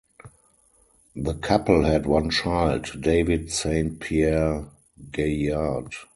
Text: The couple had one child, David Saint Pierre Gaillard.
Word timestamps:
The 1.15 1.35
couple 1.35 1.83
had 1.83 2.07
one 2.07 2.31
child, 2.31 2.89
David 3.01 3.51
Saint 3.51 3.99
Pierre 3.99 4.65
Gaillard. 5.11 5.93